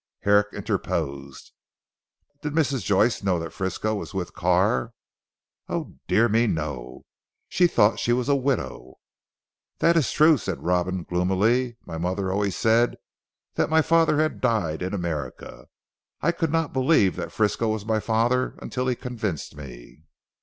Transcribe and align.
Herrick 0.21 0.47
interposed. 0.53 1.51
"Did 2.41 2.53
Mrs. 2.53 2.83
Joyce 2.83 3.21
know 3.21 3.37
that 3.37 3.53
Frisco 3.53 3.93
was 3.93 4.15
with 4.15 4.33
Carr?" 4.33 4.93
"Oh, 5.69 5.99
dear 6.07 6.27
me 6.27 6.47
no. 6.47 7.03
She 7.49 7.67
thought 7.67 7.99
she 7.99 8.11
was 8.11 8.27
a 8.27 8.35
widow." 8.35 8.95
"That 9.77 9.95
is 9.95 10.11
true," 10.11 10.39
said 10.39 10.63
Robin 10.63 11.03
gloomily, 11.03 11.77
"my 11.85 11.99
mother 11.99 12.31
always 12.31 12.55
said 12.55 12.95
that 13.53 13.69
my 13.69 13.83
father 13.83 14.17
had 14.17 14.41
died 14.41 14.81
in 14.81 14.95
America. 14.95 15.67
I 16.19 16.31
could 16.31 16.51
not 16.51 16.73
believe 16.73 17.15
that 17.17 17.31
Frisco 17.31 17.67
was 17.67 17.85
my 17.85 17.99
father 17.99 18.55
until 18.59 18.87
he 18.87 18.95
convinced 18.95 19.55
me." 19.55 20.01